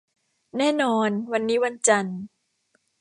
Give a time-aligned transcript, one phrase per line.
[0.57, 2.19] แน่นอน วันนี้วันจันทร์